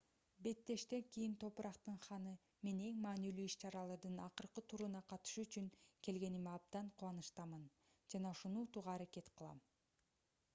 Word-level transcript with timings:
беттештен 0.45 1.03
кийин 1.15 1.33
топурактын 1.41 1.99
ханы 2.05 2.31
мен 2.67 2.79
эң 2.85 2.95
маанилүү 3.03 3.43
иш-чаралардын 3.49 4.17
акыркы 4.29 4.63
туруна 4.73 5.03
катышуу 5.13 5.45
үчүн 5.49 5.69
келгениме 6.09 6.51
абдан 6.55 6.91
кубанычтамын 7.03 7.69
жана 8.15 8.33
ушуну 8.37 8.67
утууга 8.69 8.95
аракет 8.99 9.33
кылам 9.37 9.65